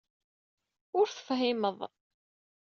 [0.99, 1.79] Ur tefhimeḍ.